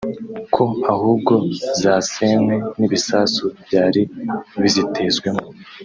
ko 0.53 0.65
ahubwo 0.93 1.33
zasenywe 1.81 2.55
n’ibisasu 2.79 3.43
byari 3.65 4.01
bizitezwemo 4.61 5.43